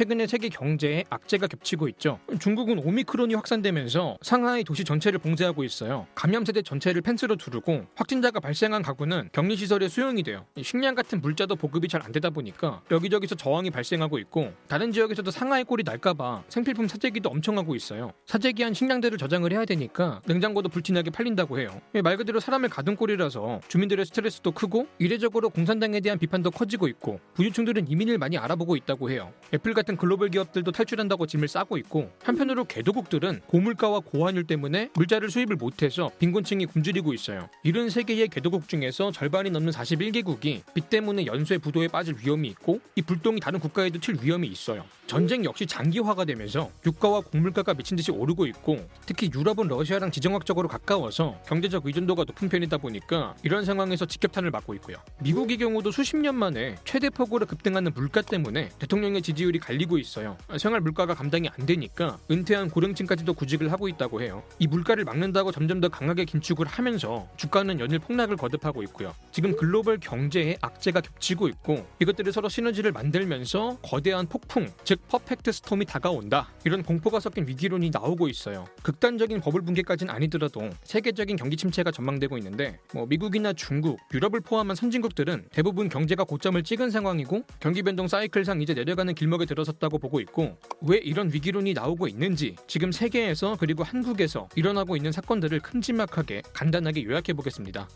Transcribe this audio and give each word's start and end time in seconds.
최근에 0.00 0.26
세계 0.26 0.48
경제에 0.48 1.04
악재가 1.10 1.46
겹치고 1.46 1.86
있죠. 1.88 2.18
중국은 2.40 2.78
오미크론이 2.78 3.34
확산되면서 3.34 4.16
상하이 4.22 4.64
도시 4.64 4.82
전체를 4.82 5.18
봉쇄하고 5.18 5.62
있어요. 5.62 6.06
감염 6.14 6.46
세대 6.46 6.62
전체를 6.62 7.02
펜스로 7.02 7.36
두르고 7.36 7.84
확진자가 7.96 8.40
발생한 8.40 8.80
가구는 8.80 9.28
격리 9.30 9.56
시설에 9.56 9.90
수용이 9.90 10.22
돼요. 10.22 10.46
식량 10.62 10.94
같은 10.94 11.20
물자도 11.20 11.56
보급이 11.56 11.86
잘 11.86 12.00
안 12.00 12.12
되다 12.12 12.30
보니까 12.30 12.80
여기저기서 12.90 13.34
저항이 13.34 13.68
발생하고 13.68 14.18
있고 14.20 14.54
다른 14.68 14.90
지역에서도 14.90 15.30
상하이 15.30 15.64
꼴이 15.64 15.82
날까봐 15.84 16.44
생필품 16.48 16.88
사재기도 16.88 17.28
엄청 17.28 17.58
하고 17.58 17.74
있어요. 17.74 18.14
사재기한 18.24 18.72
식량들을 18.72 19.18
저장을 19.18 19.52
해야 19.52 19.66
되니까 19.66 20.22
냉장고도 20.24 20.70
불티나게 20.70 21.10
팔린다고 21.10 21.60
해요. 21.60 21.78
말 22.02 22.16
그대로 22.16 22.40
사람을 22.40 22.70
가둔 22.70 22.96
꼴이라서 22.96 23.60
주민들의 23.68 24.06
스트레스도 24.06 24.52
크고 24.52 24.86
이례적으로 24.98 25.50
공산당에 25.50 26.00
대한 26.00 26.18
비판도 26.18 26.52
커지고 26.52 26.88
있고 26.88 27.20
부유층들은 27.34 27.90
이민을 27.90 28.16
많이 28.16 28.38
알아보고 28.38 28.76
있다고 28.76 29.10
해요. 29.10 29.30
애플 29.52 29.74
같은 29.74 29.89
글로벌 29.96 30.30
기업들도 30.30 30.72
탈출한다고 30.72 31.26
짐을 31.26 31.48
싸고 31.48 31.76
있고 31.78 32.10
한편으로 32.22 32.64
개도국들은 32.64 33.40
고물가와 33.46 34.00
고환율 34.00 34.44
때문에 34.44 34.90
물자를 34.94 35.30
수입을 35.30 35.56
못해서 35.56 36.10
빈곤층이 36.18 36.66
굶주리고 36.66 37.12
있어요. 37.14 37.48
이런 37.62 37.90
세계의 37.90 38.28
개도국 38.28 38.68
중에서 38.68 39.12
절반이 39.12 39.50
넘는 39.50 39.72
41개국이 39.72 40.62
빚 40.74 40.90
때문에 40.90 41.26
연쇄 41.26 41.58
부도에 41.58 41.88
빠질 41.88 42.16
위험이 42.22 42.48
있고 42.48 42.80
이 42.96 43.02
불똥이 43.02 43.40
다른 43.40 43.60
국가에도 43.60 43.98
튈 43.98 44.16
위험이 44.22 44.48
있어요. 44.48 44.84
전쟁 45.06 45.44
역시 45.44 45.66
장기화가 45.66 46.24
되면서 46.24 46.70
유가와 46.86 47.22
곡물가가 47.22 47.74
미친 47.74 47.96
듯이 47.96 48.12
오르고 48.12 48.46
있고 48.46 48.78
특히 49.06 49.28
유럽은 49.34 49.66
러시아랑 49.66 50.12
지정학적으로 50.12 50.68
가까워서 50.68 51.36
경제적 51.48 51.84
의존도가 51.84 52.22
높은 52.24 52.48
편이다 52.48 52.78
보니까 52.78 53.34
이런 53.42 53.64
상황에서 53.64 54.06
직격탄을 54.06 54.52
맞고 54.52 54.74
있고요. 54.74 54.98
미국의 55.20 55.56
경우도 55.56 55.90
수십 55.90 56.16
년 56.16 56.36
만에 56.36 56.76
최대 56.84 57.10
폭으로 57.10 57.46
급등하는 57.46 57.92
물가 57.92 58.22
때문에 58.22 58.68
대통령의 58.78 59.22
지지율이 59.22 59.58
갈리고 59.58 59.98
있어요. 59.98 60.36
생활 60.58 60.80
물가가 60.80 61.14
감당이 61.14 61.48
안 61.48 61.66
되니까 61.66 62.18
은퇴한 62.30 62.70
고령층까지도 62.70 63.34
구직을 63.34 63.72
하고 63.72 63.88
있다고 63.88 64.22
해요. 64.22 64.42
이 64.58 64.66
물가를 64.66 65.04
막는다고 65.04 65.52
점점 65.52 65.80
더 65.80 65.88
강하게 65.88 66.24
긴축을 66.24 66.66
하면서 66.66 67.28
주가는 67.36 67.80
연일 67.80 67.98
폭락을 67.98 68.36
거듭하고 68.36 68.82
있고요. 68.84 69.14
지금 69.32 69.56
글로벌 69.56 69.98
경제에 69.98 70.56
악재가 70.60 71.00
겹치고 71.00 71.48
있고 71.48 71.86
이것들이 72.00 72.30
서로 72.32 72.48
시너지를 72.48 72.92
만들면서 72.92 73.78
거대한 73.82 74.26
폭풍, 74.26 74.68
즉 74.84 75.00
퍼펙트 75.08 75.52
스톰이 75.52 75.84
다가온다. 75.86 76.50
이런 76.64 76.82
공포가 76.82 77.20
섞인 77.20 77.46
위기론이 77.46 77.90
나오고 77.90 78.28
있어요. 78.28 78.66
극단적인 78.82 79.40
버블 79.40 79.62
붕괴까지는 79.62 80.12
아니더라도 80.12 80.70
세계적인 80.84 81.36
경기 81.36 81.56
침체가 81.56 81.90
전망되고 81.90 82.36
있는데 82.38 82.78
뭐 82.94 83.06
미국이나 83.06 83.52
중국, 83.52 83.98
유럽을 84.12 84.40
포함한 84.40 84.76
선진국들은 84.76 85.48
대부분 85.52 85.88
경제가 85.88 86.24
고점을 86.24 86.62
찍은 86.62 86.90
상황이고 86.90 87.44
경기 87.60 87.82
변동 87.82 88.08
사이클상 88.08 88.62
이제 88.62 88.74
내려가는 88.74 89.14
길목에 89.14 89.46
들어 89.46 89.59
섰다고 89.64 89.98
보고 89.98 90.20
있고 90.20 90.56
왜 90.82 90.98
이런 90.98 91.32
위기론이 91.32 91.74
나오고 91.74 92.08
있는지 92.08 92.56
지금 92.66 92.92
세계에서 92.92 93.56
그리고 93.58 93.82
한국에서 93.82 94.48
일어나고 94.54 94.96
있는 94.96 95.12
사건들을 95.12 95.60
큼지막하게 95.60 96.42
간단하게 96.52 97.04
요약해 97.04 97.32
보겠습니다. 97.32 97.88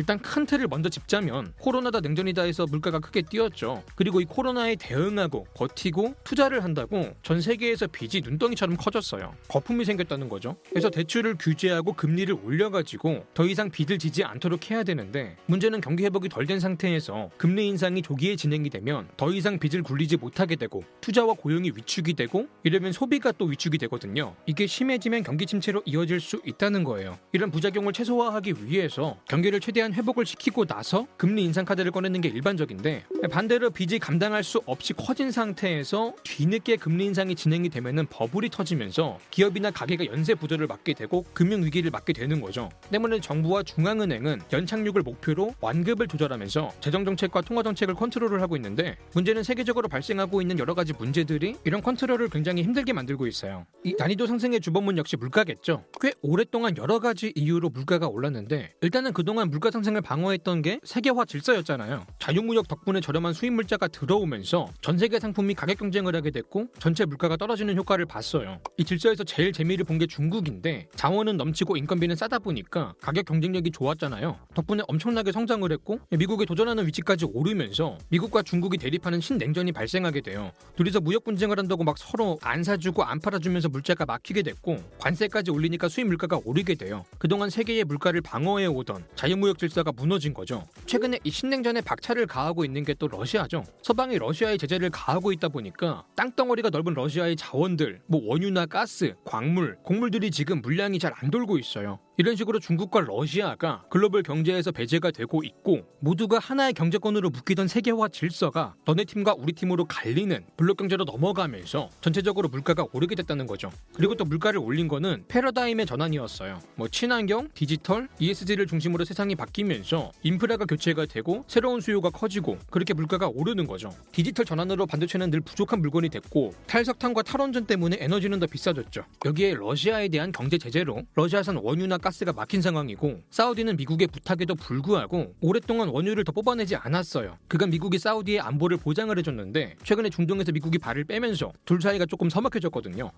일단 0.00 0.18
큰 0.18 0.46
틀을 0.46 0.66
먼저 0.66 0.88
짚자면 0.88 1.52
코로나다 1.58 2.00
냉전이다 2.00 2.44
해서 2.44 2.64
물가가 2.64 3.00
크게 3.00 3.20
뛰었죠. 3.20 3.82
그리고 3.96 4.22
이 4.22 4.24
코로나에 4.24 4.76
대응하고 4.76 5.46
버티고 5.52 6.14
투자를 6.24 6.64
한다고 6.64 7.14
전 7.22 7.42
세계에서 7.42 7.86
빚이 7.88 8.22
눈덩이처럼 8.22 8.78
커졌어요. 8.78 9.34
거품이 9.48 9.84
생겼다는 9.84 10.30
거죠. 10.30 10.56
그래서 10.70 10.88
대출을 10.88 11.36
규제하고 11.38 11.92
금리를 11.92 12.34
올려가지고 12.42 13.26
더 13.34 13.44
이상 13.44 13.70
빚을 13.70 13.98
지지 13.98 14.24
않도록 14.24 14.70
해야 14.70 14.84
되는데 14.84 15.36
문제는 15.44 15.82
경기 15.82 16.04
회복이 16.04 16.30
덜 16.30 16.46
된 16.46 16.60
상태에서 16.60 17.30
금리 17.36 17.68
인상이 17.68 18.00
조기에 18.00 18.36
진행이 18.36 18.70
되면 18.70 19.06
더 19.18 19.30
이상 19.30 19.58
빚을 19.58 19.82
굴리지 19.82 20.16
못하게 20.16 20.56
되고 20.56 20.82
투자와 21.02 21.34
고용이 21.34 21.72
위축이 21.76 22.14
되고 22.14 22.48
이러면 22.62 22.92
소비가 22.92 23.32
또 23.32 23.44
위축이 23.44 23.76
되거든요. 23.76 24.34
이게 24.46 24.66
심해지면 24.66 25.24
경기 25.24 25.44
침체로 25.44 25.82
이어질 25.84 26.20
수 26.20 26.40
있다는 26.46 26.84
거예요. 26.84 27.18
이런 27.32 27.50
부작용을 27.50 27.92
최소화하기 27.92 28.64
위해서 28.64 29.18
경기를 29.28 29.60
최대한 29.60 29.89
회복을 29.92 30.26
시키고 30.26 30.64
나서 30.64 31.06
금리 31.16 31.44
인상 31.44 31.64
카드를 31.64 31.90
꺼내는 31.90 32.20
게 32.20 32.28
일반적인데 32.28 33.04
반대로 33.30 33.70
빚이 33.70 33.98
감당할 33.98 34.44
수 34.44 34.60
없이 34.66 34.92
커진 34.92 35.30
상태에서 35.30 36.14
뒤늦게 36.24 36.76
금리 36.76 37.06
인상이 37.06 37.34
진행이 37.34 37.68
되면은 37.68 38.06
버블이 38.06 38.50
터지면서 38.50 39.18
기업이나 39.30 39.70
가계가 39.70 40.06
연쇄 40.06 40.34
부도를 40.34 40.66
맞게 40.66 40.94
되고 40.94 41.24
금융 41.34 41.64
위기를 41.64 41.90
맞게 41.90 42.12
되는 42.12 42.40
거죠. 42.40 42.70
때문에 42.90 43.20
정부와 43.20 43.62
중앙은행은 43.62 44.42
연착륙을 44.52 45.02
목표로 45.02 45.54
완급을 45.60 46.08
조절하면서 46.08 46.72
재정 46.80 47.04
정책과 47.04 47.40
통화 47.42 47.62
정책을 47.62 47.94
컨트롤을 47.94 48.40
하고 48.42 48.56
있는데 48.56 48.96
문제는 49.14 49.42
세계적으로 49.42 49.88
발생하고 49.88 50.40
있는 50.40 50.58
여러 50.58 50.74
가지 50.74 50.92
문제들이 50.92 51.56
이런 51.64 51.82
컨트롤을 51.82 52.28
굉장히 52.28 52.62
힘들게 52.62 52.92
만들고 52.92 53.26
있어요. 53.26 53.66
이 53.84 53.94
난이도 53.98 54.26
상승의 54.26 54.60
주범은 54.60 54.98
역시 54.98 55.16
물가겠죠. 55.16 55.84
꽤 56.00 56.12
오랫동안 56.22 56.76
여러 56.76 56.98
가지 56.98 57.32
이유로 57.34 57.70
물가가 57.70 58.06
올랐는데 58.06 58.70
일단은 58.80 59.12
그동안 59.12 59.50
물가 59.50 59.70
상승을 59.70 60.00
방어했던 60.02 60.62
게 60.62 60.80
세계화 60.84 61.24
질서였잖아요. 61.24 62.04
자유무역 62.18 62.68
덕분에 62.68 63.00
저렴한 63.00 63.32
수입 63.32 63.52
물자가 63.52 63.88
들어오면서 63.88 64.68
전 64.80 64.98
세계 64.98 65.18
상품이 65.20 65.54
가격 65.54 65.78
경쟁을 65.78 66.14
하게 66.16 66.30
됐고 66.30 66.66
전체 66.78 67.04
물가가 67.04 67.36
떨어지는 67.36 67.76
효과를 67.76 68.06
봤어요. 68.06 68.60
이 68.76 68.84
질서에서 68.84 69.24
제일 69.24 69.52
재미를 69.52 69.84
본 69.84 70.00
게 70.00 70.06
중국인데 70.06 70.88
자원은 70.96 71.36
넘치고 71.36 71.76
인건비는 71.76 72.16
싸다 72.16 72.38
보니까 72.38 72.94
가격 73.02 73.26
경쟁력이 73.26 73.70
좋았잖아요. 73.70 74.38
덕분에 74.54 74.82
엄청나게 74.88 75.30
성장을 75.32 75.70
했고 75.72 76.00
미국에 76.10 76.44
도전하는 76.46 76.86
위치까지 76.86 77.26
오르면서 77.26 77.98
미국과 78.08 78.42
중국이 78.42 78.78
대립하는 78.78 79.20
신냉전이 79.20 79.72
발생하게 79.72 80.22
돼요. 80.22 80.52
둘이서 80.76 81.00
무역 81.00 81.24
분쟁을 81.24 81.58
한다고 81.58 81.84
막 81.84 81.98
서로 81.98 82.38
안 82.42 82.62
사주고 82.64 83.02
안 83.04 83.20
팔아주면서 83.20 83.68
물자가 83.68 84.06
막히게 84.06 84.42
됐고 84.42 84.78
관세까지 84.98 85.50
올리니까 85.50 85.88
수입 85.88 86.06
물가가 86.06 86.38
오르게 86.44 86.74
돼요. 86.76 87.04
그동안 87.18 87.50
세계의 87.50 87.84
물가를 87.84 88.20
방어해 88.22 88.66
오던 88.66 89.04
자유무역 89.16 89.58
질 89.58 89.69
서가 89.70 89.92
무너진 89.92 90.34
거죠. 90.34 90.64
최근에 90.86 91.18
이 91.24 91.30
신냉전에 91.30 91.80
박차를 91.80 92.26
가하고 92.26 92.64
있는 92.64 92.84
게 92.84 92.94
또 93.00 93.08
러시아죠. 93.08 93.64
서방이 93.82 94.18
러시아의 94.18 94.58
제재를 94.58 94.90
가하고 94.90 95.32
있다 95.32 95.48
보니까 95.48 96.04
땅덩어리가 96.16 96.68
넓은 96.70 96.92
러시아의 96.92 97.36
자원들, 97.36 98.02
뭐 98.08 98.20
원유나 98.26 98.66
가스, 98.66 99.14
광물, 99.24 99.78
곡물들이 99.84 100.30
지금 100.30 100.60
물량이 100.60 100.98
잘 100.98 101.10
안 101.22 101.30
돌고 101.30 101.58
있어요. 101.58 101.98
이런 102.20 102.36
식으로 102.36 102.58
중국과 102.58 103.00
러시아가 103.00 103.82
글로벌 103.88 104.22
경제에서 104.22 104.72
배제가 104.72 105.10
되고 105.10 105.42
있고 105.42 105.86
모두가 106.00 106.38
하나의 106.38 106.74
경제권으로 106.74 107.30
묶이던 107.30 107.66
세계화 107.66 108.08
질서가 108.08 108.74
너네 108.84 109.04
팀과 109.04 109.36
우리 109.38 109.54
팀으로 109.54 109.86
갈리는 109.86 110.44
블록 110.54 110.76
경제로 110.76 111.04
넘어가면서 111.04 111.88
전체적으로 112.02 112.50
물가가 112.50 112.84
오르게 112.92 113.14
됐다는 113.14 113.46
거죠. 113.46 113.72
그리고 113.94 114.14
또 114.16 114.26
물가를 114.26 114.60
올린 114.60 114.86
거는 114.86 115.24
패러다임의 115.28 115.86
전환이었어요. 115.86 116.60
뭐 116.74 116.88
친환경, 116.88 117.48
디지털, 117.54 118.06
ESG를 118.18 118.66
중심으로 118.66 119.06
세상이 119.06 119.34
바뀌면서 119.34 120.12
인프라가 120.22 120.66
교체가 120.66 121.06
되고 121.06 121.46
새로운 121.48 121.80
수요가 121.80 122.10
커지고 122.10 122.58
그렇게 122.68 122.92
물가가 122.92 123.28
오르는 123.28 123.66
거죠. 123.66 123.94
디지털 124.12 124.44
전환으로 124.44 124.84
반도체는 124.84 125.30
늘 125.30 125.40
부족한 125.40 125.80
물건이 125.80 126.10
됐고 126.10 126.52
탈석탄과 126.66 127.22
탈원전 127.22 127.64
때문에 127.64 127.96
에너지는 127.98 128.40
더 128.40 128.46
비싸졌죠. 128.46 129.04
여기에 129.24 129.54
러시아에 129.54 130.08
대한 130.08 130.32
경제 130.32 130.58
제재로 130.58 131.06
러시아산 131.14 131.56
원유나 131.56 131.96
가스가 131.96 132.32
막힌 132.32 132.60
상황이고 132.60 133.20
사우디는 133.30 133.76
미국의 133.76 134.08
부탁에도 134.08 134.54
불구하고 134.54 135.34
오랫동안 135.40 135.88
원유를 135.88 136.24
더 136.24 136.32
뽑아내지 136.32 136.74
않았어요. 136.76 137.38
그간 137.48 137.70
미국이 137.70 137.98
사우디의 137.98 138.40
안보를 138.40 138.76
보장을 138.78 139.16
해줬는데 139.16 139.76
최근에 139.84 140.10
중동에서 140.10 140.52
미국이 140.52 140.78
발을 140.78 141.04
빼면서 141.04 141.52
둘 141.64 141.80
사이가 141.80 142.06
조금 142.06 142.28
서먹해졌거든요. 142.28 143.12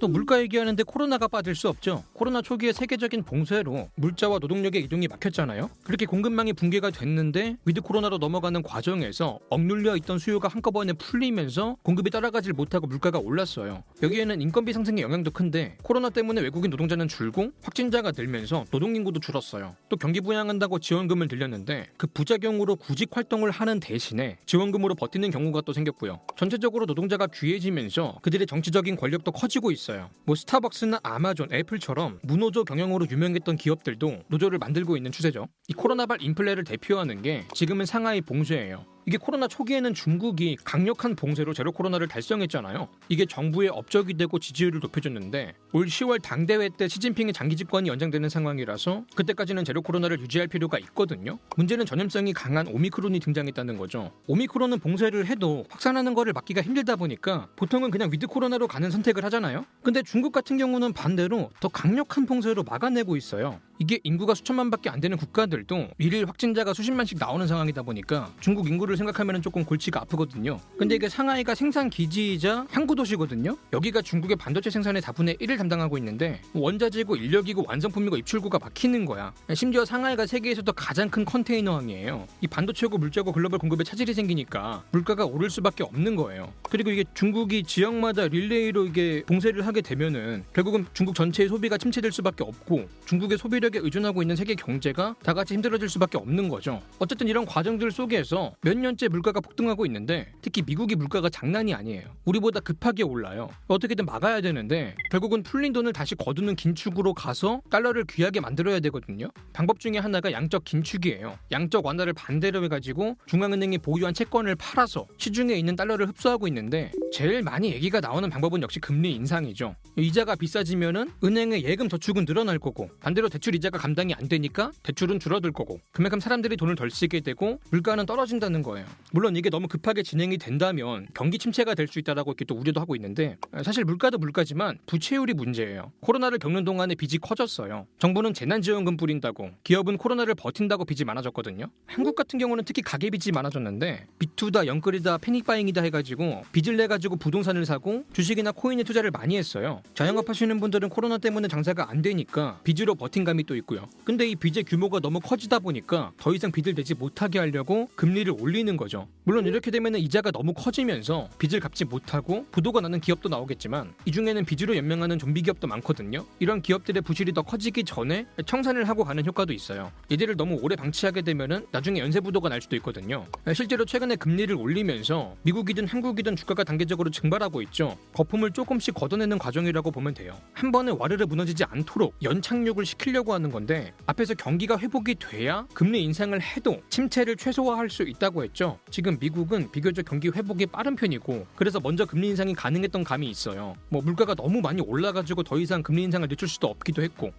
또 0.00 0.08
물가 0.08 0.40
얘기하는데 0.40 0.82
코로나가 0.82 1.28
빠질 1.28 1.54
수 1.54 1.68
없죠. 1.68 2.02
코로나 2.14 2.40
초기에 2.40 2.72
세계적인 2.72 3.22
봉쇄로 3.22 3.90
물자와 3.96 4.38
노동력의 4.38 4.82
이동이 4.82 5.06
막혔잖아요. 5.08 5.68
그렇게 5.84 6.06
공급망이 6.06 6.54
붕괴가 6.54 6.90
됐는데 6.90 7.58
위드 7.66 7.82
코로나로 7.82 8.16
넘어가는 8.16 8.62
과정에서 8.62 9.38
억눌려 9.50 9.96
있던 9.98 10.18
수요가 10.18 10.48
한꺼번에 10.48 10.94
풀리면서 10.94 11.76
공급이 11.82 12.10
따라가질 12.10 12.54
못하고 12.54 12.86
물가가 12.86 13.18
올랐어요. 13.18 13.84
여기에는 14.02 14.40
인건비 14.40 14.72
상승의 14.72 15.02
영향도 15.02 15.32
큰데 15.32 15.76
코로나 15.82 16.08
때문에 16.08 16.40
외국인 16.40 16.70
노동자는 16.70 17.06
줄고 17.06 17.50
확진자가 17.62 18.12
늘면서 18.16 18.64
노동 18.70 18.96
인구도 18.96 19.20
줄었어요. 19.20 19.76
또 19.90 19.96
경기 19.96 20.22
부양한다고 20.22 20.78
지원금을 20.78 21.28
돌렸는데 21.28 21.88
그 21.98 22.06
부작용으로 22.06 22.76
구직 22.76 23.14
활동을 23.14 23.50
하는 23.50 23.80
대신에 23.80 24.38
지원금으로 24.46 24.94
버티는 24.94 25.30
경우가 25.30 25.60
또 25.66 25.74
생겼고요. 25.74 26.20
전체적으로 26.36 26.86
노동자가 26.86 27.26
귀해지면서 27.26 28.18
그들의 28.22 28.46
정치적인 28.46 28.96
권력도 28.96 29.32
커지고 29.32 29.70
있어요. 29.70 29.89
있어요. 29.90 30.10
뭐 30.24 30.36
스타벅스나 30.36 31.00
아마존, 31.02 31.52
애플처럼 31.52 32.20
무노조 32.22 32.64
경영으로 32.64 33.06
유명했던 33.10 33.56
기업들도 33.56 34.24
노조를 34.28 34.58
만들고 34.58 34.96
있는 34.96 35.10
추세죠. 35.10 35.48
이 35.68 35.72
코로나발 35.72 36.22
인플레를 36.22 36.64
대표하는 36.64 37.22
게 37.22 37.44
지금은 37.54 37.86
상하이 37.86 38.20
봉쇄예요. 38.20 38.86
이게 39.06 39.16
코로나 39.16 39.48
초기에는 39.48 39.94
중국이 39.94 40.56
강력한 40.64 41.16
봉쇄로 41.16 41.54
제로 41.54 41.72
코로나를 41.72 42.08
달성했잖아요. 42.08 42.88
이게 43.08 43.26
정부의 43.26 43.68
업적이 43.70 44.14
되고 44.14 44.38
지지율을 44.38 44.80
높여줬는데 44.80 45.54
올 45.72 45.86
10월 45.86 46.22
당대회 46.22 46.68
때 46.68 46.88
시진핑의 46.88 47.32
장기 47.32 47.56
집권이 47.56 47.88
연장되는 47.88 48.28
상황이라서 48.28 49.04
그때까지는 49.14 49.64
제로 49.64 49.82
코로나를 49.82 50.20
유지할 50.20 50.48
필요가 50.48 50.78
있거든요. 50.78 51.38
문제는 51.56 51.86
전염성이 51.86 52.32
강한 52.32 52.66
오미크론이 52.68 53.20
등장했다는 53.20 53.78
거죠. 53.78 54.12
오미크론은 54.26 54.78
봉쇄를 54.78 55.26
해도 55.26 55.64
확산하는 55.70 56.14
거를 56.14 56.32
막기가 56.32 56.62
힘들다 56.62 56.96
보니까 56.96 57.48
보통은 57.56 57.90
그냥 57.90 58.10
위드 58.12 58.26
코로나로 58.26 58.68
가는 58.68 58.90
선택을 58.90 59.24
하잖아요. 59.24 59.64
근데 59.82 60.02
중국 60.02 60.32
같은 60.32 60.58
경우는 60.58 60.92
반대로 60.92 61.50
더 61.60 61.68
강력한 61.68 62.26
봉쇄로 62.26 62.64
막아내고 62.64 63.16
있어요. 63.16 63.60
이게 63.80 63.98
인구가 64.04 64.34
수천만밖에 64.34 64.90
안 64.90 65.00
되는 65.00 65.16
국가들도 65.16 65.88
일일 65.96 66.28
확진자가 66.28 66.74
수십만씩 66.74 67.16
나오는 67.18 67.46
상황이다 67.46 67.80
보니까 67.80 68.30
중국 68.38 68.68
인구를 68.68 68.98
생각하면 68.98 69.40
조금 69.40 69.64
골치가 69.64 70.02
아프거든요. 70.02 70.60
근데 70.76 70.96
이게 70.96 71.08
상하이가 71.08 71.54
생산 71.54 71.88
기지이자 71.88 72.66
항구 72.70 72.94
도시거든요. 72.94 73.56
여기가 73.72 74.02
중국의 74.02 74.36
반도체 74.36 74.68
생산의 74.68 75.00
4분의 75.00 75.40
1을 75.40 75.56
담당하고 75.56 75.96
있는데 75.96 76.42
원자재고 76.52 77.16
인력이고 77.16 77.64
완성품이고 77.66 78.18
입출구가 78.18 78.58
막히는 78.58 79.06
거야. 79.06 79.32
심지어 79.54 79.86
상하이가 79.86 80.26
세계에서도 80.26 80.70
가장 80.74 81.08
큰 81.08 81.24
컨테이너항이에요. 81.24 82.26
이 82.42 82.46
반도체고 82.46 82.98
물자고 82.98 83.32
글로벌 83.32 83.58
공급에 83.58 83.82
차질이 83.82 84.12
생기니까 84.12 84.84
물가가 84.92 85.24
오를 85.24 85.48
수밖에 85.48 85.84
없는 85.84 86.16
거예요. 86.16 86.52
그리고 86.68 86.90
이게 86.90 87.04
중국이 87.14 87.62
지역마다 87.62 88.28
릴레이로 88.28 88.84
이게 88.84 89.22
봉쇄를 89.26 89.66
하게 89.66 89.80
되면은 89.80 90.44
결국은 90.52 90.84
중국 90.92 91.14
전체의 91.14 91.48
소비가 91.48 91.78
침체될 91.78 92.12
수밖에 92.12 92.44
없고 92.44 92.86
중국의 93.06 93.38
소비력 93.38 93.69
에 93.76 93.80
의존하고 93.80 94.22
있는 94.22 94.36
세계 94.36 94.54
경제가 94.54 95.16
다 95.22 95.34
같이 95.34 95.54
힘들어질 95.54 95.88
수밖에 95.88 96.18
없는 96.18 96.48
거죠. 96.48 96.82
어쨌든 96.98 97.28
이런 97.28 97.44
과정들 97.44 97.90
속에서 97.90 98.54
몇 98.62 98.76
년째 98.76 99.08
물가가 99.08 99.40
폭등하고 99.40 99.86
있는데 99.86 100.32
특히 100.42 100.62
미국이 100.62 100.96
물가가 100.96 101.28
장난이 101.28 101.74
아니에요. 101.74 102.02
우리보다 102.24 102.60
급하게 102.60 103.02
올라요. 103.02 103.48
어떻게든 103.68 104.06
막아야 104.06 104.40
되는데 104.40 104.94
결국은 105.10 105.42
풀린 105.42 105.72
돈을 105.72 105.92
다시 105.92 106.14
거두는 106.14 106.56
긴축으로 106.56 107.14
가서 107.14 107.60
달러를 107.70 108.04
귀하게 108.04 108.40
만들어야 108.40 108.80
되거든요. 108.80 109.28
방법 109.52 109.80
중에 109.80 109.98
하나가 109.98 110.32
양적 110.32 110.64
긴축이에요. 110.64 111.38
양적 111.52 111.84
완화를 111.84 112.12
반대로 112.12 112.64
해가지고 112.64 113.16
중앙은행이 113.26 113.78
보유한 113.78 114.14
채권을 114.14 114.56
팔아서 114.56 115.06
시중에 115.18 115.54
있는 115.54 115.76
달러를 115.76 116.08
흡수하고 116.08 116.48
있는데 116.48 116.90
제일 117.12 117.42
많이 117.42 117.72
얘기가 117.72 118.00
나오는 118.00 118.28
방법은 118.30 118.62
역시 118.62 118.80
금리 118.80 119.12
인상이죠. 119.12 119.74
이자가 119.96 120.36
비싸지면은 120.36 121.10
은행의 121.22 121.64
예금 121.64 121.88
저축은 121.88 122.24
늘어날 122.24 122.58
거고 122.58 122.88
반대로 123.00 123.28
대출 123.28 123.54
이자가 123.60 123.78
감당이 123.78 124.14
안 124.14 124.26
되니까 124.28 124.72
대출은 124.82 125.20
줄어들 125.20 125.52
거고 125.52 125.80
그만큼 125.92 126.18
사람들이 126.18 126.56
돈을 126.56 126.74
덜 126.76 126.90
쓰게 126.90 127.20
되고 127.20 127.60
물가는 127.70 128.04
떨어진다는 128.06 128.62
거예요. 128.62 128.86
물론 129.12 129.36
이게 129.36 129.50
너무 129.50 129.68
급하게 129.68 130.02
진행이 130.02 130.38
된다면 130.38 131.06
경기 131.14 131.38
침체가 131.38 131.74
될 131.74 131.90
수 131.90 131.98
있다라고 131.98 132.30
이렇게 132.30 132.44
또 132.44 132.54
우려도 132.54 132.80
하고 132.80 132.94
있는데 132.94 133.36
사실 133.64 133.84
물가도 133.84 134.16
물가지만 134.18 134.78
부채율이 134.86 135.34
문제예요. 135.34 135.90
코로나를 136.00 136.38
겪는 136.38 136.64
동안에 136.64 136.94
빚이 136.94 137.18
커졌어요. 137.18 137.86
정부는 137.98 138.32
재난지원금 138.32 138.96
뿌린다고 138.96 139.50
기업은 139.64 139.96
코로나를 139.98 140.36
버틴다고 140.36 140.84
빚이 140.84 141.04
많아졌거든요. 141.04 141.66
한국 141.86 142.14
같은 142.14 142.38
경우는 142.38 142.62
특히 142.64 142.80
가계 142.80 143.10
빚이 143.10 143.32
많아졌는데 143.32 144.06
비투다 144.20 144.66
영끌이다 144.66 145.18
패닉바잉이다 145.18 145.82
해가지고 145.82 146.44
빚을 146.52 146.76
내 146.76 146.86
가지고 146.86 147.16
부동산을 147.16 147.66
사고 147.66 148.04
주식이나 148.12 148.52
코인에 148.52 148.84
투자를 148.84 149.10
많이 149.10 149.36
했어요. 149.36 149.82
자영업 149.94 150.28
하시는 150.28 150.60
분들은 150.60 150.90
코로나 150.90 151.18
때문에 151.18 151.48
장사가 151.48 151.90
안 151.90 152.02
되니까 152.02 152.60
빚으로 152.62 152.94
버틴 152.94 153.24
감이 153.24 153.42
또 153.50 153.56
있고요. 153.56 153.88
근데 154.04 154.28
이 154.28 154.36
빚의 154.36 154.62
규모가 154.62 155.00
너무 155.00 155.18
커지다 155.18 155.58
보니까 155.58 156.12
더 156.18 156.32
이상 156.32 156.52
빚을 156.52 156.76
내지 156.76 156.94
못하게 156.94 157.40
하려고 157.40 157.88
금리를 157.96 158.32
올리는 158.38 158.76
거죠. 158.76 159.08
물론 159.24 159.44
이렇게 159.44 159.72
되면 159.72 159.96
이자가 159.96 160.30
너무 160.30 160.52
커지면서 160.54 161.28
빚을 161.38 161.58
갚지 161.58 161.84
못하고 161.84 162.46
부도가 162.52 162.80
나는 162.80 163.00
기업도 163.00 163.28
나오겠지만 163.28 163.92
이 164.04 164.12
중에는 164.12 164.44
빚으로 164.44 164.76
연명하는 164.76 165.18
좀비 165.18 165.42
기업도 165.42 165.66
많거든요. 165.66 166.24
이런 166.38 166.62
기업들의 166.62 167.02
부실이 167.02 167.32
더 167.32 167.42
커지기 167.42 167.82
전에 167.82 168.24
청산을 168.46 168.88
하고 168.88 169.02
가는 169.02 169.26
효과도 169.26 169.52
있어요. 169.52 169.90
이들을 170.10 170.36
너무 170.36 170.56
오래 170.62 170.76
방치하게 170.76 171.22
되면은 171.22 171.66
나중에 171.72 171.98
연쇄 171.98 172.20
부도가 172.20 172.48
날 172.48 172.60
수도 172.60 172.76
있거든요. 172.76 173.26
실제로 173.52 173.84
최근에 173.84 174.14
금리를 174.14 174.54
올리면서 174.54 175.34
미국이든 175.42 175.88
한국이든 175.88 176.36
주가가 176.36 176.62
단계적으로 176.62 177.10
증발하고 177.10 177.62
있죠. 177.62 177.98
거품을 178.14 178.52
조금씩 178.52 178.94
걷어내는 178.94 179.38
과정이라고 179.38 179.90
보면 179.90 180.14
돼요. 180.14 180.38
한 180.52 180.70
번에 180.70 180.92
와르르 180.96 181.24
무너지지 181.24 181.64
않도록 181.64 182.14
연착륙을 182.22 182.86
시키려고 182.86 183.29
하는 183.34 183.50
건데 183.50 183.92
앞에서 184.06 184.34
경기가 184.34 184.78
회복이 184.78 185.16
돼야 185.16 185.66
금리 185.74 186.02
인상을 186.04 186.40
해도 186.40 186.80
침체를 186.90 187.36
최소화할 187.36 187.90
수 187.90 188.02
있다고 188.02 188.44
했죠. 188.44 188.78
지금 188.90 189.18
미국은 189.20 189.70
비교적 189.70 190.04
경기 190.04 190.28
회복이 190.28 190.66
빠른 190.66 190.96
편이고 190.96 191.46
그래서 191.56 191.80
먼저 191.80 192.04
금리 192.04 192.28
인상이 192.28 192.54
가능했던 192.54 193.04
감이 193.04 193.28
있어요. 193.28 193.74
뭐 193.88 194.02
물가가 194.02 194.34
너무 194.34 194.60
많이 194.60 194.80
올라가지고 194.80 195.42
더 195.42 195.58
이상 195.58 195.82
금리 195.82 196.04
인상을 196.04 196.28
늦출 196.28 196.48
수도 196.48 196.68
없기도 196.68 197.02
했고 197.02 197.32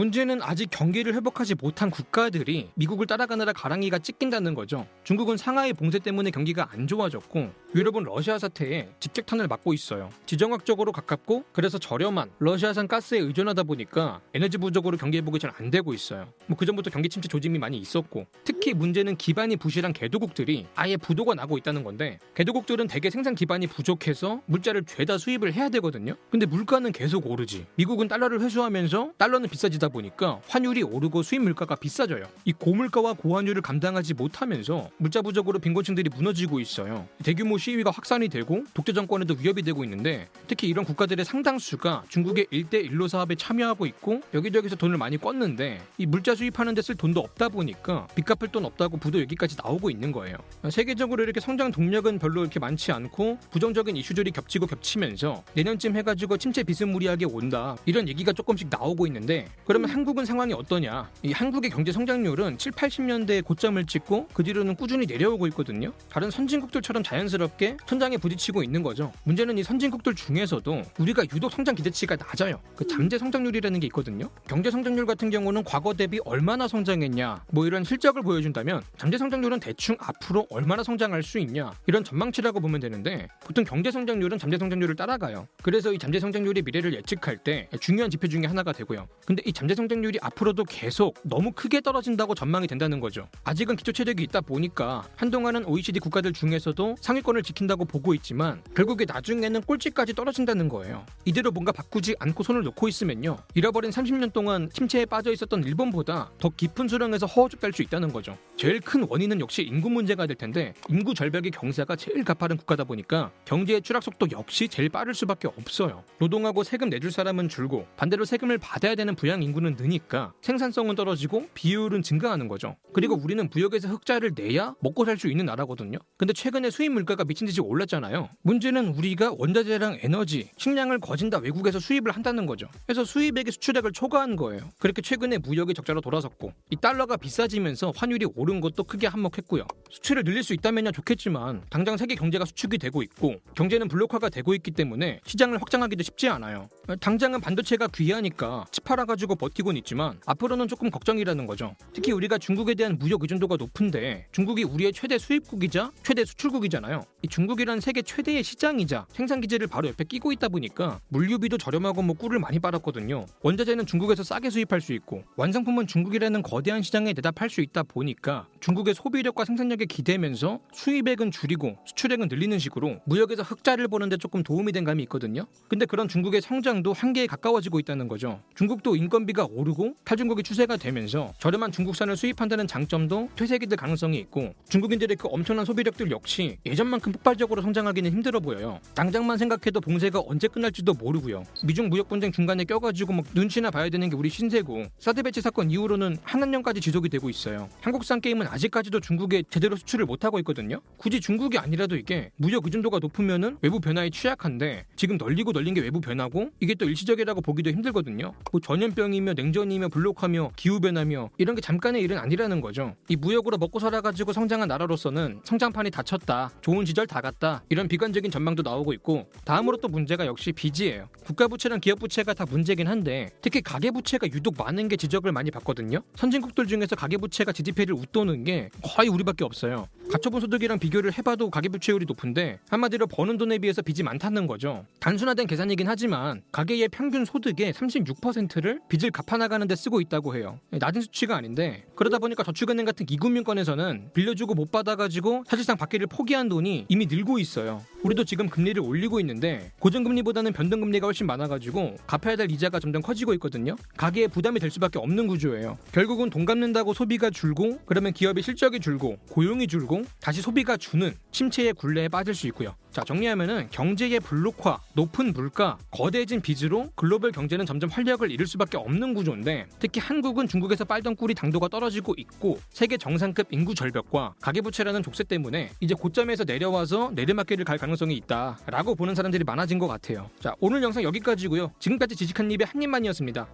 문제는 0.00 0.42
아직 0.42 0.68
경기를 0.70 1.14
회복하지 1.14 1.54
못한 1.54 1.88
국가들이 1.88 2.68
미국을 2.74 3.06
따라가느라 3.06 3.54
가랑이가 3.54 3.98
찢긴다는 3.98 4.52
거죠. 4.52 4.86
중국은 5.04 5.38
상하이 5.38 5.72
봉쇄 5.72 5.98
때문에 5.98 6.30
경기가 6.30 6.68
안 6.70 6.86
좋아졌고 6.86 7.50
유럽은 7.74 8.02
러시아 8.04 8.38
사태에 8.38 8.90
직격탄을 9.00 9.48
맞고 9.48 9.72
있어요. 9.72 10.10
지정학적으로 10.26 10.92
가깝고 10.92 11.44
그래서 11.50 11.78
저렴한 11.78 12.30
러시아산 12.38 12.88
가스에 12.88 13.20
의존하다 13.20 13.62
보니까 13.62 14.20
에너지 14.34 14.58
부족으로 14.58 14.98
경기 14.98 15.16
회복이 15.16 15.38
잘 15.38 15.46
안 15.58 15.70
되고 15.70 15.94
있어요. 15.94 16.26
뭐 16.48 16.58
그전부터 16.58 16.90
경기 16.90 17.08
침체 17.08 17.28
조짐이 17.28 17.58
많이 17.58 17.78
있었고 17.78 18.26
특히 18.44 18.74
문제는 18.74 19.16
기반이 19.16 19.56
부실한 19.56 19.94
개도국들이 19.94 20.66
아예 20.74 20.98
부도가 20.98 21.32
나고 21.34 21.56
있다는 21.56 21.84
건데 21.84 22.18
개도국들은 22.34 22.88
대개 22.88 23.08
생산 23.08 23.34
기반이 23.34 23.66
부족해서 23.68 24.42
물자를 24.44 24.84
죄다 24.84 25.16
수입을 25.16 25.54
해야 25.54 25.70
되거든요. 25.70 26.16
근데 26.30 26.44
물가는 26.44 26.90
계속 26.92 27.26
오르지. 27.30 27.64
미국은 27.76 28.08
달러를 28.08 28.42
회수하면서 28.42 29.12
달러는 29.16 29.48
비싸지다 29.48 29.85
보니까 29.88 30.40
환율이 30.48 30.82
오르고 30.82 31.22
수입 31.22 31.42
물가가 31.42 31.74
비싸져요. 31.76 32.24
이 32.46 32.52
고물가와 32.52 33.12
고환율을 33.12 33.60
감당하지 33.60 34.14
못하면서 34.14 34.88
물자 34.96 35.20
부족으로 35.20 35.58
빈곤층들이 35.58 36.10
무너지고 36.16 36.60
있어요. 36.60 37.06
대규모 37.22 37.58
시위가 37.58 37.90
확산이 37.90 38.28
되고 38.28 38.64
독재 38.72 38.94
정권에도 38.94 39.34
위협이 39.38 39.62
되고 39.62 39.84
있는데 39.84 40.28
특히 40.46 40.68
이런 40.68 40.84
국가들의 40.86 41.22
상당수가 41.24 42.04
중국의 42.08 42.46
1대1로 42.52 43.08
사업에 43.08 43.34
참여하고 43.34 43.84
있고 43.86 44.22
여기저기서 44.32 44.76
돈을 44.76 44.96
많이 44.96 45.18
껐는데 45.18 45.78
이 45.98 46.06
물자 46.06 46.34
수입하는 46.34 46.74
데 46.74 46.86
쓸 46.86 46.94
돈도 46.94 47.18
없다 47.18 47.48
보니까 47.48 48.06
빚 48.14 48.24
갚을 48.24 48.52
돈 48.52 48.64
없다고 48.64 48.96
부도 48.98 49.20
여기까지 49.20 49.56
나오고 49.60 49.90
있는 49.90 50.12
거예요. 50.12 50.36
세계적으로 50.70 51.24
이렇게 51.24 51.40
성장 51.40 51.72
동력은 51.72 52.20
별로 52.20 52.42
이렇게 52.42 52.60
많지 52.60 52.92
않고 52.92 53.38
부정적인 53.50 53.96
이슈들이 53.96 54.30
겹치고 54.30 54.68
겹치면서 54.68 55.42
내년쯤 55.54 55.96
해가지고 55.96 56.36
침체 56.36 56.62
비스무리하게 56.62 57.24
온다 57.24 57.76
이런 57.86 58.08
얘기가 58.08 58.32
조금씩 58.32 58.68
나오고 58.70 59.08
있는데 59.08 59.48
그 59.64 59.72
러면 59.76 59.90
한국은 59.90 60.24
상황이 60.24 60.54
어떠냐? 60.54 61.10
이 61.22 61.32
한국의 61.32 61.70
경제 61.70 61.92
성장률은 61.92 62.56
7, 62.58 62.72
80년대에 62.72 63.44
고점을 63.44 63.84
찍고 63.84 64.28
그 64.32 64.42
뒤로는 64.42 64.74
꾸준히 64.74 65.06
내려오고 65.06 65.46
있거든요. 65.48 65.92
다른 66.10 66.30
선진국들처럼 66.30 67.02
자연스럽게 67.02 67.76
천장에 67.86 68.16
부딪히고 68.16 68.62
있는 68.62 68.82
거죠. 68.82 69.12
문제는 69.24 69.58
이 69.58 69.62
선진국들 69.62 70.14
중에서도 70.14 70.82
우리가 70.98 71.24
유독 71.34 71.52
성장 71.52 71.74
기대치가 71.74 72.16
낮아요. 72.16 72.60
그 72.74 72.86
잠재 72.86 73.18
성장률이라는 73.18 73.80
게 73.80 73.86
있거든요. 73.88 74.30
경제 74.48 74.70
성장률 74.70 75.04
같은 75.04 75.28
경우는 75.28 75.64
과거 75.64 75.92
대비 75.92 76.20
얼마나 76.24 76.66
성장했냐, 76.66 77.44
뭐 77.52 77.66
이런 77.66 77.84
실적을 77.84 78.22
보여준다면 78.22 78.82
잠재 78.96 79.18
성장률은 79.18 79.60
대충 79.60 79.96
앞으로 79.98 80.46
얼마나 80.50 80.82
성장할 80.82 81.22
수 81.22 81.38
있냐 81.38 81.72
이런 81.86 82.02
전망치라고 82.02 82.60
보면 82.60 82.80
되는데 82.80 83.28
보통 83.40 83.64
경제 83.64 83.90
성장률은 83.90 84.38
잠재 84.38 84.56
성장률을 84.56 84.96
따라가요. 84.96 85.46
그래서 85.62 85.92
이 85.92 85.98
잠재 85.98 86.18
성장률의 86.18 86.62
미래를 86.62 86.94
예측할 86.94 87.36
때 87.36 87.68
중요한 87.80 88.10
지표 88.10 88.26
중에 88.26 88.46
하나가 88.46 88.72
되고요. 88.72 89.06
근데 89.26 89.42
이 89.44 89.52
잠재 89.56 89.74
성장률이 89.74 90.18
앞으로도 90.20 90.64
계속 90.64 91.14
너무 91.22 91.50
크게 91.50 91.80
떨어진다고 91.80 92.34
전망이 92.34 92.66
된다는 92.66 93.00
거죠. 93.00 93.26
아직은 93.42 93.76
기초 93.76 93.90
체력이 93.90 94.22
있다 94.24 94.42
보니까 94.42 95.02
한동안은 95.16 95.64
OECD 95.64 95.98
국가들 95.98 96.34
중에서도 96.34 96.96
상위권을 97.00 97.42
지킨다고 97.42 97.86
보고 97.86 98.12
있지만 98.12 98.62
결국에 98.74 99.06
나중에는 99.08 99.62
꼴찌까지 99.62 100.12
떨어진다는 100.12 100.68
거예요. 100.68 101.06
이대로 101.24 101.50
뭔가 101.52 101.72
바꾸지 101.72 102.16
않고 102.18 102.42
손을 102.42 102.64
놓고 102.64 102.86
있으면요. 102.86 103.38
잃어버린 103.54 103.90
30년 103.90 104.34
동안 104.34 104.68
침체에 104.74 105.06
빠져 105.06 105.32
있었던 105.32 105.64
일본보다 105.64 106.32
더 106.38 106.50
깊은 106.50 106.88
수렁에서 106.88 107.24
허우적될 107.24 107.72
수 107.72 107.80
있다는 107.80 108.12
거죠. 108.12 108.36
제일 108.58 108.80
큰 108.80 109.06
원인은 109.08 109.40
역시 109.40 109.62
인구 109.62 109.88
문제가 109.88 110.26
될 110.26 110.36
텐데 110.36 110.74
인구 110.90 111.14
절벽의 111.14 111.52
경사가 111.52 111.96
제일 111.96 112.24
가파른 112.24 112.58
국가다 112.58 112.84
보니까 112.84 113.30
경제의 113.46 113.80
추락 113.80 114.02
속도 114.02 114.26
역시 114.32 114.68
제일 114.68 114.90
빠를 114.90 115.14
수밖에 115.14 115.48
없어요. 115.48 116.04
노동하고 116.18 116.62
세금 116.62 116.90
내줄 116.90 117.10
사람은 117.10 117.48
줄고 117.48 117.86
반대로 117.96 118.26
세금을 118.26 118.58
받아야 118.58 118.94
되는 118.94 119.14
부양 119.14 119.45
인구는 119.46 119.76
느니까 119.78 120.32
생산성은 120.42 120.94
떨어지고 120.94 121.48
비율은 121.54 122.02
증가하는 122.02 122.46
거죠. 122.48 122.76
그리고 122.92 123.14
우리는 123.16 123.48
무역에서 123.52 123.88
흑자를 123.88 124.32
내야 124.36 124.74
먹고 124.80 125.04
살 125.04 125.16
수 125.16 125.28
있는 125.28 125.46
나라거든요. 125.46 125.98
근데 126.18 126.34
최근에 126.34 126.68
수입 126.70 126.92
물가가 126.92 127.24
미친 127.24 127.46
듯이 127.46 127.62
올랐잖아요. 127.62 128.28
문제는 128.42 128.88
우리가 128.88 129.32
원자재랑 129.38 130.00
에너지, 130.02 130.50
식량을 130.58 130.98
거진 131.00 131.30
다 131.30 131.38
외국에서 131.38 131.78
수입을 131.78 132.12
한다는 132.12 132.44
거죠. 132.44 132.66
그래서 132.86 133.02
수입액의 133.04 133.52
수출액을 133.52 133.92
초과한 133.92 134.36
거예요. 134.36 134.68
그렇게 134.78 135.00
최근에 135.00 135.38
무역이 135.38 135.72
적자로 135.72 136.02
돌아섰고 136.02 136.52
이 136.70 136.76
달러가 136.76 137.16
비싸지면서 137.16 137.92
환율이 137.96 138.26
오른 138.34 138.60
것도 138.60 138.84
크게 138.84 139.06
한몫했고요. 139.06 139.66
수출을 139.90 140.24
늘릴 140.24 140.42
수 140.42 140.52
있다면야 140.52 140.90
좋겠지만 140.90 141.62
당장 141.70 141.96
세계 141.96 142.14
경제가 142.14 142.44
수축이 142.44 142.76
되고 142.76 143.02
있고 143.02 143.36
경제는 143.54 143.88
블록화가 143.88 144.28
되고 144.28 144.52
있기 144.54 144.72
때문에 144.72 145.20
시장을 145.24 145.62
확장하기도 145.62 146.02
쉽지 146.02 146.28
않아요. 146.28 146.68
당장은 147.00 147.40
반도체가 147.40 147.88
귀하니까 147.88 148.66
칩 148.70 148.84
팔아가지고 148.84 149.35
버티곤 149.36 149.76
있지만 149.78 150.18
앞으로는 150.26 150.68
조금 150.68 150.90
걱정이라는 150.90 151.46
거죠. 151.46 151.74
특히 151.92 152.12
우리가 152.12 152.38
중국에 152.38 152.74
대한 152.74 152.98
무역 152.98 153.22
의존도가 153.22 153.56
높은데 153.56 154.26
중국이 154.32 154.64
우리의 154.64 154.92
최대 154.92 155.18
수입국이자 155.18 155.92
최대 156.02 156.24
수출국이잖아요. 156.24 157.04
이 157.22 157.28
중국이란 157.28 157.80
세계 157.80 158.02
최대의 158.02 158.42
시장이자 158.42 159.06
생산 159.12 159.40
기지를 159.40 159.66
바로 159.66 159.88
옆에 159.88 160.04
끼고 160.04 160.32
있다 160.32 160.48
보니까 160.48 161.00
물류비도 161.08 161.58
저렴하고 161.58 162.02
뭐 162.02 162.16
꿀을 162.16 162.38
많이 162.38 162.58
빨았거든요. 162.58 163.26
원자재는 163.42 163.86
중국에서 163.86 164.22
싸게 164.22 164.50
수입할 164.50 164.80
수 164.80 164.92
있고 164.92 165.24
완성품은 165.36 165.86
중국이라는 165.86 166.42
거대한 166.42 166.82
시장에 166.82 167.12
내다팔 167.12 167.50
수 167.50 167.60
있다 167.60 167.82
보니까 167.82 168.46
중국의 168.60 168.94
소비력과 168.94 169.44
생산력에 169.44 169.86
기대면서 169.86 170.60
수입액은 170.72 171.30
줄이고 171.30 171.76
수출액은 171.86 172.28
늘리는 172.28 172.58
식으로 172.58 173.00
무역에서 173.04 173.42
흑자를 173.42 173.88
보는데 173.88 174.16
조금 174.16 174.42
도움이 174.42 174.72
된 174.72 174.84
감이 174.84 175.02
있거든요. 175.04 175.46
근데 175.68 175.86
그런 175.86 176.08
중국의 176.08 176.40
성장도 176.40 176.92
한계에 176.92 177.26
가까워지고 177.26 177.80
있다는 177.80 178.08
거죠. 178.08 178.40
중국도 178.54 178.96
인건비 178.96 179.25
가 179.32 179.46
오르고 179.50 179.94
탈중국이 180.04 180.42
추세가 180.42 180.76
되면서 180.76 181.32
저렴한 181.38 181.72
중국산을 181.72 182.16
수입한다는 182.16 182.66
장점도 182.66 183.30
퇴색이 183.36 183.66
될 183.66 183.76
가능성이 183.76 184.18
있고 184.18 184.54
중국인들의 184.68 185.16
그 185.16 185.28
엄청난 185.28 185.64
소비력들 185.64 186.10
역시 186.10 186.58
예전만큼 186.64 187.12
폭발적으로 187.12 187.60
성장하기는 187.62 188.10
힘들어 188.10 188.40
보여요. 188.40 188.80
당장만 188.94 189.38
생각해도 189.38 189.80
봉쇄가 189.80 190.22
언제 190.26 190.48
끝날지도 190.48 190.94
모르고요. 190.94 191.44
미중 191.64 191.88
무역 191.88 192.08
분쟁 192.08 192.32
중간에 192.32 192.64
껴가지고 192.64 193.12
막 193.12 193.24
눈치나 193.34 193.70
봐야 193.70 193.88
되는 193.88 194.08
게 194.08 194.16
우리 194.16 194.28
신세고 194.28 194.86
사드 194.98 195.22
배치 195.22 195.40
사건 195.40 195.70
이후로는 195.70 196.18
한한년까지 196.22 196.80
지속이 196.80 197.08
되고 197.08 197.28
있어요. 197.28 197.68
한국산 197.80 198.20
게임은 198.20 198.46
아직까지도 198.46 199.00
중국에 199.00 199.42
제대로 199.50 199.76
수출을 199.76 200.06
못 200.06 200.24
하고 200.24 200.38
있거든요. 200.40 200.80
굳이 200.96 201.20
중국이 201.20 201.58
아니라도 201.58 201.96
이게 201.96 202.30
무역 202.36 202.64
의존도가 202.64 202.98
높으면은 203.00 203.58
외부 203.60 203.80
변화에 203.80 204.10
취약한데 204.10 204.86
지금 204.96 205.16
널리고 205.16 205.52
널린 205.52 205.74
게 205.74 205.80
외부 205.80 206.00
변화고 206.00 206.50
이게 206.60 206.74
또 206.74 206.88
일시적이라고 206.88 207.40
보기도 207.40 207.70
힘들거든요. 207.70 208.32
뭐 208.52 208.60
전염병이 208.60 209.15
며 209.20 209.32
냉전이며 209.34 209.88
블록하며 209.88 210.52
기후 210.56 210.80
변화며 210.80 211.30
이런 211.38 211.54
게 211.54 211.60
잠깐의 211.60 212.02
일은 212.02 212.18
아니라는 212.18 212.60
거죠. 212.60 212.94
이 213.08 213.16
무역으로 213.16 213.58
먹고 213.58 213.78
살아가지고 213.78 214.32
성장한 214.32 214.68
나라로서는 214.68 215.40
성장판이 215.44 215.90
닫혔다, 215.90 216.50
좋은 216.60 216.84
시절 216.84 217.06
다 217.06 217.20
갔다 217.20 217.62
이런 217.68 217.88
비관적인 217.88 218.30
전망도 218.30 218.62
나오고 218.62 218.92
있고 218.94 219.26
다음으로 219.44 219.78
또 219.78 219.88
문제가 219.88 220.26
역시 220.26 220.52
빚이에요. 220.52 221.08
국가 221.24 221.48
부채랑 221.48 221.80
기업 221.80 221.98
부채가 221.98 222.34
다 222.34 222.44
문제긴 222.48 222.86
한데 222.86 223.30
특히 223.40 223.60
가계 223.60 223.90
부채가 223.90 224.26
유독 224.28 224.54
많은 224.58 224.88
게 224.88 224.96
지적을 224.96 225.32
많이 225.32 225.50
받거든요. 225.50 226.00
선진국들 226.16 226.66
중에서 226.66 226.96
가계 226.96 227.16
부채가 227.16 227.52
GDP를 227.52 227.94
웃도는 227.94 228.44
게 228.44 228.70
거의 228.82 229.08
우리밖에 229.08 229.44
없어요. 229.44 229.88
가처분 230.10 230.40
소득이랑 230.40 230.78
비교를 230.78 231.12
해봐도 231.18 231.50
가계부채율이 231.50 232.06
높은데 232.06 232.60
한마디로 232.70 233.06
버는 233.08 233.38
돈에 233.38 233.58
비해서 233.58 233.82
빚이 233.82 234.02
많다는 234.02 234.46
거죠. 234.46 234.84
단순화된 235.00 235.46
계산이긴 235.46 235.88
하지만 235.88 236.42
가계의 236.52 236.88
평균 236.88 237.24
소득의 237.24 237.72
36%를 237.72 238.80
빚을 238.88 239.05
갚아나가는 239.10 239.66
데 239.66 239.76
쓰고 239.76 240.00
있다고 240.00 240.36
해요. 240.36 240.58
낮은 240.70 241.00
수치가 241.02 241.36
아닌데 241.36 241.84
그러다 241.94 242.18
보니까 242.18 242.42
저축은행 242.42 242.84
같은 242.84 243.06
이금융권에서는 243.08 244.10
빌려주고 244.14 244.54
못 244.54 244.70
받아가지고 244.70 245.44
사실상 245.46 245.76
받기를 245.76 246.06
포기한 246.06 246.48
돈이 246.48 246.86
이미 246.88 247.06
늘고 247.06 247.38
있어요. 247.38 247.82
우리도 248.06 248.22
지금 248.22 248.48
금리를 248.48 248.80
올리고 248.80 249.18
있는데 249.18 249.72
고정금리보다는 249.80 250.52
변동금리가 250.52 251.08
훨씬 251.08 251.26
많아가지고 251.26 251.96
갚아야 252.06 252.36
될 252.36 252.48
이자가 252.52 252.78
점점 252.78 253.02
커지고 253.02 253.34
있거든요. 253.34 253.74
가계에 253.96 254.28
부담이 254.28 254.60
될 254.60 254.70
수밖에 254.70 255.00
없는 255.00 255.26
구조예요. 255.26 255.76
결국은 255.90 256.30
돈 256.30 256.44
갚는다고 256.44 256.94
소비가 256.94 257.30
줄고 257.30 257.80
그러면 257.84 258.12
기업의 258.12 258.44
실적이 258.44 258.78
줄고 258.78 259.18
고용이 259.30 259.66
줄고 259.66 260.04
다시 260.20 260.40
소비가 260.40 260.76
주는 260.76 261.14
침체의 261.32 261.72
굴레에 261.72 262.08
빠질 262.08 262.32
수 262.32 262.46
있고요. 262.46 262.76
자 262.96 263.02
정리하면은 263.04 263.68
경제의 263.70 264.20
블록화, 264.20 264.78
높은 264.94 265.34
물가, 265.34 265.76
거대해진 265.90 266.40
빚으로 266.40 266.88
글로벌 266.94 267.30
경제는 267.30 267.66
점점 267.66 267.90
활력을 267.90 268.30
잃을 268.30 268.46
수밖에 268.46 268.78
없는 268.78 269.12
구조인데 269.12 269.66
특히 269.78 270.00
한국은 270.00 270.48
중국에서 270.48 270.86
빨던 270.86 271.16
꿀이 271.16 271.34
당도가 271.34 271.68
떨어지고 271.68 272.14
있고 272.16 272.58
세계 272.70 272.96
정상급 272.96 273.48
인구 273.50 273.74
절벽과 273.74 274.36
가계부채라는 274.40 275.02
족쇄 275.02 275.24
때문에 275.24 275.72
이제 275.80 275.92
고점에서 275.92 276.44
내려와서 276.44 277.10
내리막길을 277.14 277.66
갈 277.66 277.76
가능성이 277.96 278.16
있다라고 278.16 278.94
보는 278.94 279.14
사람들이 279.14 279.42
많아진 279.44 279.78
것 279.78 279.88
같아요. 279.88 280.30
자 280.38 280.54
오늘 280.60 280.82
영상 280.82 281.02
여기까지고요. 281.02 281.72
지금까지 281.78 282.14
지식한 282.14 282.50
입의 282.52 282.66
한 282.66 282.80
입만이었습니다. 282.80 283.48